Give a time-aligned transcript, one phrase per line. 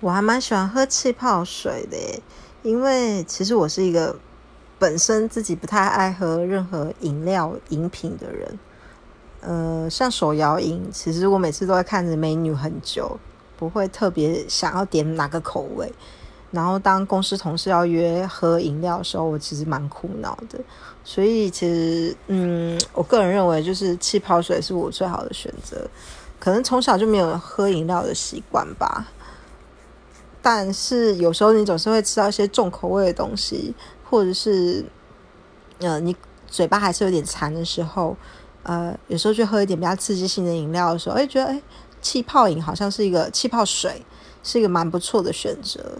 [0.00, 1.96] 我还蛮喜欢喝气泡水的，
[2.62, 4.14] 因为其实我是一个
[4.78, 8.58] 本身自己不太爱喝任何饮料饮品的人。
[9.40, 13.18] 呃，像手摇饮，其实我每次都会看着美女很久，
[13.56, 15.92] 不会特别想要点哪个口味。
[16.50, 20.58] 然后当公司同事要约喝饮料的时候，我其实蛮苦恼的。
[21.04, 25.88] 所以其实，嗯，我个人认为就是气泡水是我最好的选择。
[26.38, 29.06] 可能从小就没有喝饮料的习惯吧。
[30.40, 33.74] 但是有时候你总是会吃到一些重口味的东西，
[34.08, 34.84] 或者是，
[35.80, 38.16] 呃，你嘴巴还是有点馋的时候，
[38.62, 41.62] 呃，有时候去喝一点比较刺激性的饮料的时候，哎，觉得哎，
[42.00, 44.04] 气泡饮好像是一个气泡水，
[44.42, 45.98] 是一个蛮不错的选择。